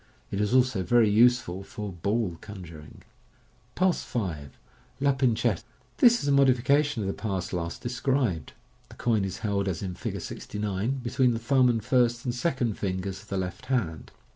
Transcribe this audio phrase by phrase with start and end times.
[0.31, 3.03] It is also very useful for" ball" conjuring.
[3.75, 4.57] Pass 5.
[4.99, 5.61] {La Pincette).—
[5.99, 8.53] This is a modification of the pass last described.
[8.89, 10.19] The coin is held as in Fig.
[10.19, 14.11] 69, between the thumb and first and second fingers of the left hand.